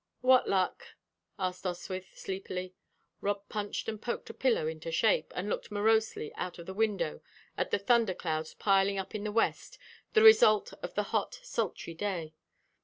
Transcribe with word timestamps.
"What 0.21 0.49
luck?" 0.49 0.95
asked 1.37 1.63
Oswyth, 1.63 2.17
sleepily. 2.17 2.73
Rob 3.21 3.47
punched 3.49 3.87
and 3.87 4.01
poked 4.01 4.31
a 4.31 4.33
pillow 4.33 4.65
into 4.65 4.91
shape, 4.91 5.31
and 5.35 5.47
looked 5.47 5.69
morosely 5.69 6.33
out 6.33 6.57
of 6.57 6.65
the 6.65 6.73
window 6.73 7.21
at 7.55 7.69
the 7.69 7.77
thunder 7.77 8.15
clouds 8.15 8.55
piling 8.55 8.97
up 8.97 9.13
in 9.13 9.25
the 9.25 9.31
west, 9.31 9.77
the 10.13 10.23
result 10.23 10.73
of 10.81 10.95
the 10.95 11.03
hot, 11.13 11.37
sultry 11.43 11.93
day. 11.93 12.33